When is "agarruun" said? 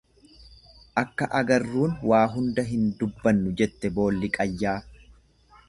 1.39-1.93